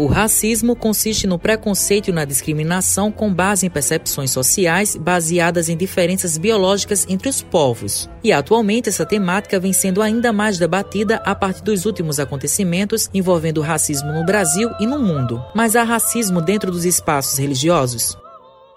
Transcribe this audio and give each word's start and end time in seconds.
O 0.00 0.06
racismo 0.06 0.74
consiste 0.74 1.26
no 1.26 1.38
preconceito 1.38 2.08
e 2.08 2.12
na 2.12 2.24
discriminação 2.24 3.12
com 3.12 3.30
base 3.30 3.66
em 3.66 3.68
percepções 3.68 4.30
sociais 4.30 4.96
baseadas 4.96 5.68
em 5.68 5.76
diferenças 5.76 6.38
biológicas 6.38 7.04
entre 7.06 7.28
os 7.28 7.42
povos. 7.42 8.08
E 8.24 8.32
atualmente 8.32 8.88
essa 8.88 9.04
temática 9.04 9.60
vem 9.60 9.74
sendo 9.74 10.00
ainda 10.00 10.32
mais 10.32 10.58
debatida 10.58 11.16
a 11.16 11.34
partir 11.34 11.62
dos 11.64 11.84
últimos 11.84 12.18
acontecimentos 12.18 13.10
envolvendo 13.12 13.58
o 13.58 13.62
racismo 13.62 14.10
no 14.10 14.24
Brasil 14.24 14.70
e 14.80 14.86
no 14.86 14.98
mundo. 14.98 15.44
Mas 15.54 15.76
há 15.76 15.82
racismo 15.82 16.40
dentro 16.40 16.72
dos 16.72 16.86
espaços 16.86 17.38
religiosos? 17.38 18.16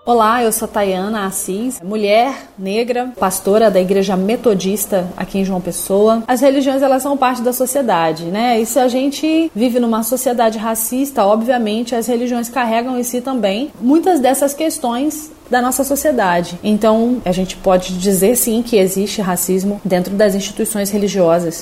Olá, 0.05 0.43
eu 0.43 0.51
sou 0.51 0.67
Tayana 0.67 1.25
Assis, 1.25 1.79
mulher 1.81 2.49
negra, 2.59 3.13
pastora 3.17 3.71
da 3.71 3.79
Igreja 3.79 4.17
Metodista 4.17 5.07
aqui 5.15 5.39
em 5.39 5.45
João 5.45 5.61
Pessoa. 5.61 6.23
As 6.27 6.41
religiões 6.41 6.81
elas 6.81 7.01
são 7.01 7.15
parte 7.15 7.41
da 7.41 7.53
sociedade, 7.53 8.25
né? 8.25 8.59
E 8.59 8.65
se 8.65 8.77
a 8.79 8.89
gente 8.89 9.49
vive 9.55 9.79
numa 9.79 10.03
sociedade 10.03 10.57
racista, 10.57 11.25
obviamente 11.25 11.95
as 11.95 12.05
religiões 12.05 12.49
carregam 12.49 12.99
em 12.99 13.03
si 13.03 13.21
também 13.21 13.71
muitas 13.79 14.19
dessas 14.19 14.53
questões 14.53 15.31
da 15.49 15.61
nossa 15.61 15.85
sociedade. 15.85 16.59
Então, 16.61 17.21
a 17.23 17.31
gente 17.31 17.55
pode 17.55 17.97
dizer 17.97 18.35
sim 18.35 18.61
que 18.61 18.75
existe 18.75 19.21
racismo 19.21 19.79
dentro 19.85 20.13
das 20.15 20.35
instituições 20.35 20.91
religiosas. 20.91 21.61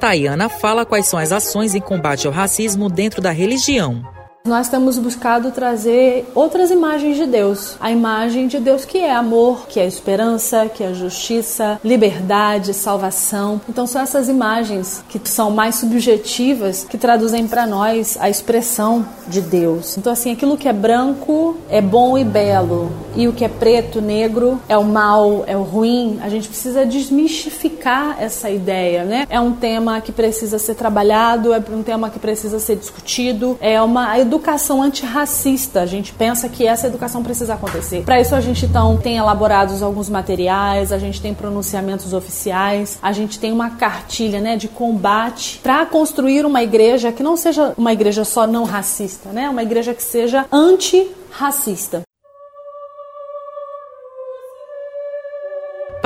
Tayana 0.00 0.48
fala 0.48 0.84
quais 0.84 1.06
são 1.06 1.18
as 1.18 1.30
ações 1.30 1.76
em 1.76 1.80
combate 1.80 2.26
ao 2.26 2.32
racismo 2.32 2.88
dentro 2.88 3.22
da 3.22 3.30
religião. 3.30 4.15
Nós 4.46 4.68
temos 4.68 4.96
buscado 4.96 5.50
trazer 5.50 6.30
outras 6.32 6.70
imagens 6.70 7.16
de 7.16 7.26
Deus. 7.26 7.76
A 7.80 7.90
imagem 7.90 8.46
de 8.46 8.60
Deus 8.60 8.84
que 8.84 8.98
é 8.98 9.12
amor, 9.12 9.66
que 9.68 9.80
é 9.80 9.86
esperança, 9.86 10.70
que 10.72 10.84
é 10.84 10.94
justiça, 10.94 11.80
liberdade, 11.84 12.72
salvação. 12.72 13.60
Então 13.68 13.86
são 13.88 14.00
essas 14.00 14.28
imagens 14.28 15.02
que 15.08 15.20
são 15.28 15.50
mais 15.50 15.74
subjetivas 15.74 16.86
que 16.88 16.96
traduzem 16.96 17.48
para 17.48 17.66
nós 17.66 18.16
a 18.20 18.30
expressão 18.30 19.04
de 19.26 19.40
Deus. 19.40 19.98
Então 19.98 20.12
assim, 20.12 20.30
aquilo 20.30 20.56
que 20.56 20.68
é 20.68 20.72
branco 20.72 21.56
é 21.68 21.80
bom 21.80 22.16
e 22.16 22.22
belo, 22.22 22.92
e 23.16 23.26
o 23.26 23.32
que 23.32 23.44
é 23.44 23.48
preto, 23.48 24.00
negro 24.00 24.60
é 24.68 24.78
o 24.78 24.84
mal, 24.84 25.42
é 25.46 25.56
o 25.56 25.62
ruim. 25.62 26.20
A 26.22 26.28
gente 26.28 26.48
precisa 26.48 26.86
desmistificar 26.86 28.16
essa 28.20 28.48
ideia, 28.48 29.04
né? 29.04 29.26
É 29.28 29.40
um 29.40 29.52
tema 29.52 30.00
que 30.00 30.12
precisa 30.12 30.58
ser 30.58 30.76
trabalhado, 30.76 31.52
é 31.52 31.60
um 31.72 31.82
tema 31.82 32.10
que 32.10 32.18
precisa 32.18 32.60
ser 32.60 32.76
discutido, 32.76 33.58
é 33.60 33.80
uma 33.82 34.16
educação 34.18 34.35
educação 34.36 34.82
antirracista. 34.82 35.80
A 35.80 35.86
gente 35.86 36.12
pensa 36.12 36.48
que 36.48 36.66
essa 36.66 36.86
educação 36.86 37.22
precisa 37.22 37.54
acontecer. 37.54 38.02
Para 38.04 38.20
isso 38.20 38.34
a 38.34 38.40
gente 38.40 38.66
então 38.66 38.96
tem 38.96 39.16
elaborados 39.16 39.82
alguns 39.82 40.08
materiais, 40.08 40.92
a 40.92 40.98
gente 40.98 41.20
tem 41.20 41.32
pronunciamentos 41.32 42.12
oficiais, 42.12 42.98
a 43.02 43.12
gente 43.12 43.38
tem 43.38 43.50
uma 43.50 43.70
cartilha, 43.70 44.40
né, 44.40 44.56
de 44.56 44.68
combate 44.68 45.58
para 45.62 45.86
construir 45.86 46.44
uma 46.44 46.62
igreja 46.62 47.10
que 47.10 47.22
não 47.22 47.36
seja 47.36 47.72
uma 47.76 47.92
igreja 47.92 48.24
só 48.24 48.46
não 48.46 48.64
racista, 48.64 49.30
né? 49.30 49.48
Uma 49.48 49.62
igreja 49.62 49.94
que 49.94 50.02
seja 50.02 50.44
antirracista. 50.52 52.05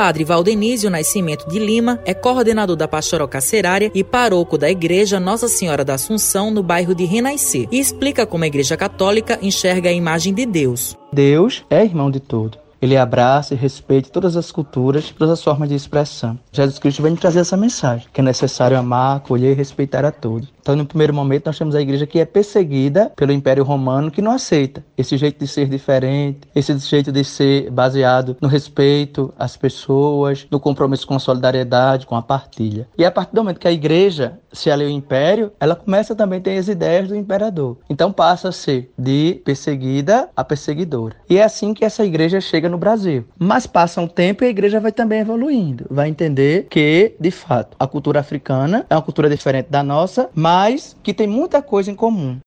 Padre 0.01 0.25
Valdenísio 0.25 0.89
Nascimento 0.89 1.47
de 1.47 1.59
Lima 1.59 2.01
é 2.07 2.15
coordenador 2.15 2.75
da 2.75 2.89
Pastoral 2.89 3.29
Carcerária 3.29 3.91
e 3.95 4.03
paroco 4.03 4.57
da 4.57 4.71
Igreja 4.71 5.21
Nossa 5.21 5.47
Senhora 5.47 5.85
da 5.85 5.93
Assunção, 5.93 6.51
no 6.51 6.63
bairro 6.63 6.95
de 6.95 7.05
Renascer, 7.05 7.69
e 7.71 7.79
explica 7.79 8.25
como 8.25 8.43
a 8.43 8.47
Igreja 8.47 8.79
Católica 8.79 9.39
enxerga 9.43 9.91
a 9.91 9.93
imagem 9.93 10.33
de 10.33 10.47
Deus. 10.47 10.97
Deus 11.13 11.67
é 11.69 11.85
irmão 11.85 12.11
de 12.11 12.19
tudo. 12.19 12.57
Ele 12.81 12.97
abraça 12.97 13.55
e 13.55 13.57
respeita 13.57 14.11
todas 14.11 14.37
as 14.37 14.51
culturas, 14.51 15.11
todas 15.11 15.33
as 15.33 15.43
formas 15.43 15.69
de 15.69 15.75
expressão. 15.75 16.39
Jesus 16.53 16.79
Cristo 16.79 17.03
vem 17.03 17.15
trazer 17.15 17.41
essa 17.41 17.57
mensagem, 17.57 18.07
que 18.13 18.21
é 18.21 18.25
necessário 18.25 18.79
amar, 18.79 19.19
acolher 19.19 19.53
e 19.53 19.55
respeitar 19.55 20.05
a 20.05 20.11
todos. 20.11 20.49
Então, 20.61 20.77
no 20.77 20.87
primeiro 20.87 21.15
momento, 21.15 21.47
nós 21.47 21.59
temos 21.59 21.75
a 21.75 21.81
igreja 21.81 22.07
que 22.07 22.21
é 22.21 22.25
perseguida 22.25 23.11
pelo 23.17 23.33
Império 23.33 23.65
Romano, 23.65 24.11
que 24.11 24.23
não 24.23 24.33
aceita 24.33 24.85
esse 24.97 25.17
jeito 25.17 25.39
de 25.39 25.47
ser 25.47 25.69
diferente, 25.69 26.41
esse 26.55 26.77
jeito 26.79 27.11
de 27.11 27.25
ser 27.25 27.71
baseado 27.71 28.37
no 28.41 28.49
respeito 28.49 29.33
às 29.39 29.57
pessoas, 29.57 30.47
no 30.51 30.61
compromisso 30.61 31.07
com 31.07 31.15
a 31.15 31.19
solidariedade, 31.19 32.07
com 32.07 32.15
a 32.15 32.23
partilha. 32.23 32.87
E 32.97 33.05
a 33.05 33.11
partir 33.11 33.35
do 33.35 33.43
momento 33.43 33.59
que 33.59 33.69
a 33.69 33.73
igreja 33.73 34.39
se 34.53 34.71
alia 34.71 34.87
ao 34.87 34.93
império, 34.93 35.53
ela 35.59 35.75
começa 35.75 36.15
também 36.15 36.39
a 36.39 36.43
ter 36.43 36.59
as 36.59 36.69
ideias 36.69 37.09
do 37.09 37.17
imperador. 37.17 37.79
Então, 37.89 38.13
passa 38.13 38.49
a 38.49 38.53
ser 38.53 38.91
de 38.99 39.41
perseguida 39.45 40.29
a 40.37 40.45
perseguidora. 40.45 41.17
E 41.29 41.39
é 41.39 41.43
assim 41.43 41.75
que 41.75 41.85
essa 41.85 42.05
igreja 42.05 42.41
chega 42.41 42.70
no 42.71 42.79
Brasil. 42.79 43.25
Mas 43.39 43.67
passa 43.67 44.01
um 44.01 44.07
tempo 44.07 44.45
e 44.45 44.47
a 44.47 44.51
igreja 44.51 44.81
vai 44.81 44.93
também 44.93 45.21
evoluindo, 45.21 45.87
vai 45.91 46.09
entender 46.09 46.67
que, 46.71 47.15
de 47.19 47.31
fato, 47.31 47.77
a 47.79 47.87
cultura 47.87 48.21
africana 48.21 48.87
é 48.89 48.95
uma 48.95 49.03
cultura 49.03 49.29
diferente 49.29 49.69
da 49.69 49.83
nossa, 49.83 50.31
mas 50.35 50.97
que 51.03 51.13
tem 51.13 51.27
muita 51.27 51.61
coisa 51.61 51.91
em 51.91 51.95
comum. 51.95 52.39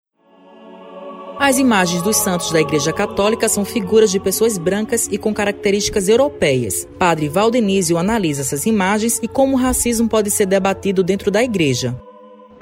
As 1.39 1.57
imagens 1.57 2.01
dos 2.01 2.17
santos 2.17 2.51
da 2.51 2.61
Igreja 2.61 2.93
Católica 2.93 3.49
são 3.49 3.65
figuras 3.65 4.11
de 4.11 4.19
pessoas 4.19 4.57
brancas 4.57 5.07
e 5.11 5.17
com 5.17 5.33
características 5.33 6.07
europeias. 6.07 6.87
Padre 6.97 7.27
Valdenísio 7.27 7.97
analisa 7.97 8.41
essas 8.41 8.65
imagens 8.65 9.19
e 9.21 9.27
como 9.27 9.55
o 9.55 9.59
racismo 9.59 10.07
pode 10.07 10.31
ser 10.31 10.45
debatido 10.45 11.03
dentro 11.03 11.29
da 11.29 11.43
igreja 11.43 11.99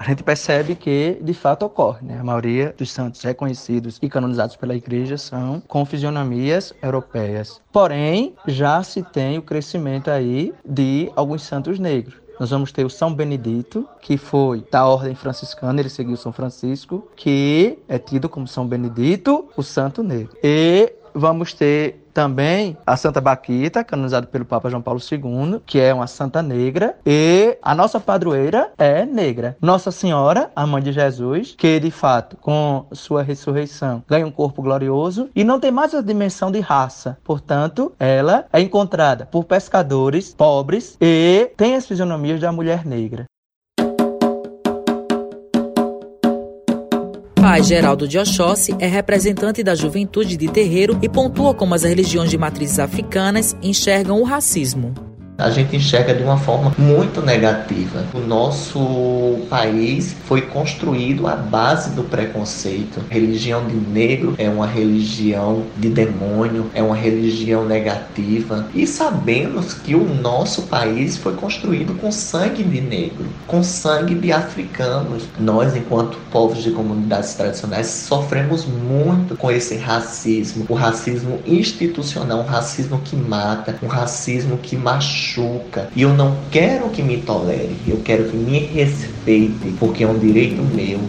a 0.02 0.04
gente 0.04 0.24
percebe 0.24 0.74
que 0.74 1.20
de 1.22 1.34
fato 1.34 1.64
ocorre. 1.64 2.04
Né? 2.04 2.18
A 2.20 2.24
maioria 2.24 2.74
dos 2.76 2.92
santos 2.92 3.22
reconhecidos 3.22 4.00
e 4.02 4.10
canonizados 4.10 4.56
pela 4.56 4.76
Igreja 4.76 5.16
são 5.16 5.62
com 5.68 5.86
fisionomias 5.86 6.74
europeias. 6.82 7.62
Porém, 7.72 8.34
já 8.48 8.82
se 8.82 9.04
tem 9.04 9.38
o 9.38 9.44
crescimento 9.44 10.10
aí 10.10 10.54
de 10.66 11.12
alguns 11.16 11.44
santos 11.44 11.78
negros. 11.78 12.16
Nós 12.40 12.50
vamos 12.50 12.72
ter 12.72 12.84
o 12.84 12.90
São 12.90 13.14
Benedito, 13.14 13.88
que 14.02 14.18
foi 14.18 14.66
da 14.72 14.84
ordem 14.88 15.14
franciscana, 15.14 15.80
ele 15.80 15.90
seguiu 15.90 16.18
São 16.18 16.34
Francisco, 16.34 17.08
que 17.16 17.78
é 17.88 18.00
tido 18.00 18.28
como 18.28 18.48
São 18.48 18.66
Benedito, 18.66 19.48
o 19.56 19.62
Santo 19.62 20.02
Negro. 20.02 20.36
E 20.44 20.92
vamos 21.14 21.54
ter 21.54 22.02
também 22.14 22.78
a 22.86 22.98
Santa 22.98 23.22
Baquita, 23.22 23.84
canonizada 23.84 24.28
pelo 24.28 24.46
Papa 24.46 24.70
João 24.70 24.82
Paulo 24.82 25.00
II, 25.00 25.62
que 25.66 25.80
é 25.80 25.94
uma 25.94 26.08
santa 26.08 26.42
negra, 26.42 26.96
e 27.06 27.58
a 27.62 27.74
nossa 27.74 28.00
padroeira 28.00 28.72
é 28.78 29.06
negra. 29.06 29.58
Nossa 29.62 29.92
Senhora, 29.92 30.52
a 30.56 30.68
mãe 30.68 30.82
de 30.82 30.92
Jesus, 30.92 31.56
que 31.58 31.80
de 31.80 31.92
fato, 31.92 32.38
com 32.38 32.86
sua 32.92 33.24
ressurreição, 33.24 34.04
ganha 34.08 34.28
um 34.28 34.32
corpo 34.32 34.62
glorioso 34.62 35.30
e 35.36 35.44
não 35.44 35.60
tem 35.60 35.72
mais 35.72 35.94
a 35.94 36.02
dimensão 36.02 36.52
de 36.52 36.60
raça. 36.60 37.18
Portanto, 37.24 37.94
ela 38.00 38.46
é 38.52 38.60
encontrada 38.60 39.26
por 39.26 39.46
pescadores 39.46 40.34
pobres 40.34 40.98
e 41.00 41.52
tem 41.58 41.76
as 41.76 41.88
fisionomias 41.88 42.40
da 42.40 42.52
mulher 42.52 42.86
negra. 42.86 43.26
Pai 47.42 47.64
Geraldo 47.64 48.08
de 48.08 48.20
Oxóssi 48.20 48.76
é 48.78 48.86
representante 48.86 49.64
da 49.64 49.74
juventude 49.74 50.38
de 50.38 50.48
terreiro 50.48 51.00
e 51.02 51.10
pontua 51.10 51.56
como 51.56 51.74
as 51.74 51.82
religiões 51.82 52.30
de 52.30 52.38
matrizes 52.38 52.78
africanas 52.78 53.56
enxergam 53.64 54.22
o 54.22 54.24
racismo 54.24 55.11
a 55.42 55.50
gente 55.50 55.76
enxerga 55.76 56.14
de 56.14 56.24
uma 56.24 56.38
forma 56.38 56.74
muito 56.78 57.22
negativa. 57.22 58.06
O 58.14 58.20
nosso 58.20 59.40
país 59.50 60.16
foi 60.26 60.42
construído 60.42 61.28
à 61.28 61.36
base 61.36 61.92
do 61.92 62.04
preconceito. 62.04 63.02
A 63.10 63.14
religião 63.14 63.66
de 63.68 63.76
negro 63.76 64.36
é 64.38 64.50
uma 64.50 64.68
religião 64.68 65.64
de 65.78 65.90
demônio, 65.90 66.70
é 66.74 66.82
uma 66.82 66.96
religião 66.96 67.66
negativa. 67.66 68.68
E 68.74 68.86
sabemos 68.86 69.74
que 69.74 69.96
o 69.96 70.04
nosso 70.04 70.64
país 70.64 71.18
foi 71.18 71.34
construído 71.34 71.94
com 72.00 72.12
sangue 72.12 72.64
de 72.64 72.82
negro, 72.82 73.26
com 73.48 73.64
sangue 73.64 74.16
de 74.16 74.32
africanos. 74.32 75.24
Nós, 75.40 75.76
enquanto 75.76 76.18
povos 76.32 76.64
de 76.64 76.72
comunidades 76.72 77.34
tradicionais, 77.34 77.88
sofremos 77.88 78.66
muito 78.66 79.36
com 79.36 79.50
esse 79.50 79.76
racismo, 79.78 80.66
o 80.70 80.74
racismo 80.74 81.40
institucional, 81.46 82.40
um 82.40 82.46
racismo 82.46 83.00
que 83.04 83.16
mata, 83.16 83.76
um 83.82 83.88
racismo 83.88 84.58
que 84.58 84.76
machuca 84.78 85.31
machuca. 85.32 85.90
E 85.96 86.02
eu 86.02 86.14
não 86.14 86.38
quero 86.50 86.90
que 86.90 87.02
me 87.02 87.18
tolere, 87.18 87.76
eu 87.88 88.02
quero 88.04 88.30
que 88.30 88.36
me 88.36 88.60
respeite, 88.60 89.74
porque 89.80 90.04
é 90.04 90.08
um 90.08 90.18
direito 90.18 90.62
meu. 90.62 91.00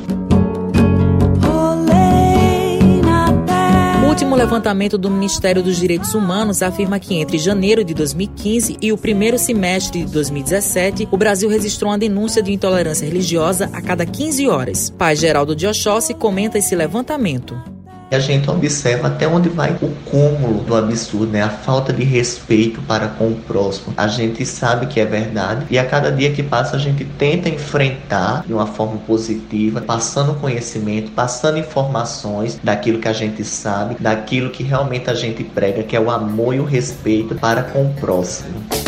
O 4.02 4.14
último 4.14 4.36
levantamento 4.36 4.98
do 4.98 5.10
Ministério 5.10 5.62
dos 5.62 5.76
Direitos 5.78 6.14
Humanos 6.14 6.62
afirma 6.62 6.98
que 6.98 7.14
entre 7.14 7.38
janeiro 7.38 7.82
de 7.82 7.94
2015 7.94 8.76
e 8.80 8.92
o 8.92 8.98
primeiro 8.98 9.38
semestre 9.38 10.04
de 10.04 10.12
2017, 10.12 11.08
o 11.10 11.16
Brasil 11.16 11.48
registrou 11.48 11.90
uma 11.90 11.98
denúncia 11.98 12.42
de 12.42 12.52
intolerância 12.52 13.06
religiosa 13.06 13.70
a 13.72 13.80
cada 13.80 14.04
15 14.04 14.48
horas. 14.48 14.90
Pai 14.90 15.16
Geraldo 15.16 15.56
de 15.56 15.66
Oxóssi 15.66 16.12
comenta 16.12 16.58
esse 16.58 16.76
levantamento 16.76 17.71
a 18.14 18.18
gente 18.18 18.50
observa 18.50 19.08
até 19.08 19.26
onde 19.26 19.48
vai 19.48 19.76
o 19.80 19.88
cúmulo 20.04 20.62
do 20.64 20.74
absurdo, 20.74 21.32
né? 21.32 21.42
A 21.42 21.48
falta 21.48 21.92
de 21.92 22.04
respeito 22.04 22.80
para 22.82 23.08
com 23.08 23.28
o 23.28 23.34
próximo. 23.36 23.94
A 23.96 24.06
gente 24.06 24.44
sabe 24.44 24.86
que 24.86 25.00
é 25.00 25.04
verdade 25.04 25.66
e 25.70 25.78
a 25.78 25.84
cada 25.84 26.10
dia 26.10 26.32
que 26.32 26.42
passa 26.42 26.76
a 26.76 26.78
gente 26.78 27.04
tenta 27.04 27.48
enfrentar 27.48 28.44
de 28.46 28.52
uma 28.52 28.66
forma 28.66 28.98
positiva, 29.06 29.80
passando 29.80 30.34
conhecimento, 30.34 31.10
passando 31.12 31.58
informações 31.58 32.58
daquilo 32.62 32.98
que 32.98 33.08
a 33.08 33.12
gente 33.12 33.44
sabe, 33.44 33.96
daquilo 33.98 34.50
que 34.50 34.62
realmente 34.62 35.08
a 35.10 35.14
gente 35.14 35.42
prega, 35.44 35.82
que 35.82 35.96
é 35.96 36.00
o 36.00 36.10
amor 36.10 36.54
e 36.54 36.60
o 36.60 36.64
respeito 36.64 37.34
para 37.34 37.62
com 37.62 37.86
o 37.86 37.94
próximo. 37.94 38.81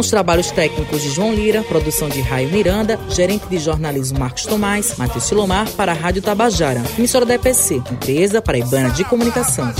Os 0.00 0.10
trabalhos 0.10 0.50
técnicos 0.50 1.02
de 1.02 1.10
João 1.10 1.34
Lira, 1.34 1.62
produção 1.62 2.08
de 2.08 2.20
Raio 2.20 2.48
Miranda, 2.50 2.98
gerente 3.10 3.46
de 3.46 3.58
jornalismo 3.58 4.18
Marcos 4.18 4.46
Tomás, 4.46 4.96
Matheus 4.96 5.24
Silomar 5.24 5.68
para 5.72 5.92
a 5.92 5.94
Rádio 5.94 6.22
Tabajara, 6.22 6.82
emissora 6.98 7.26
da 7.26 7.34
EPC, 7.34 7.76
empresa 7.76 8.40
paraibana 8.40 8.90
de 8.90 9.04
comunicação. 9.04 9.72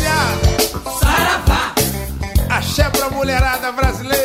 Axé 2.50 2.88
pra 2.90 3.08
mulherada 3.10 3.72
brasileira! 3.72 4.19